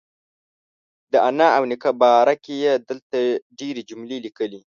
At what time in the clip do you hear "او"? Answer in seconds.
1.57-1.63